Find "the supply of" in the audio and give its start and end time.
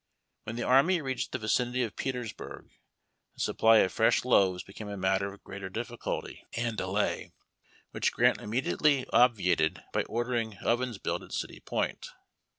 3.35-3.93